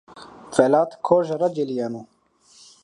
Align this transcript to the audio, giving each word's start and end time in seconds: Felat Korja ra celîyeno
Felat 0.55 0.91
Korja 1.05 1.35
ra 1.41 1.47
celîyeno 1.55 2.01